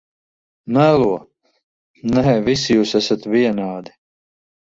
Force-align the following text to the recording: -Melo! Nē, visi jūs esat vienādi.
-Melo! 0.69 1.11
Nē, 2.13 2.23
visi 2.47 2.79
jūs 2.79 2.95
esat 3.01 3.29
vienādi. 3.35 3.95